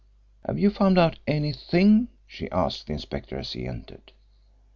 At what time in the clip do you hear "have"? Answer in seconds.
0.47-0.57